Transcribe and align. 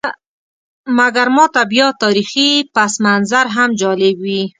مګر 0.97 1.27
ماته 1.35 1.61
بیا 1.71 1.87
تاریخي 2.03 2.49
پسمنظر 2.75 3.45
هم 3.55 3.69
جالب 3.81 4.15
وي. 4.25 4.41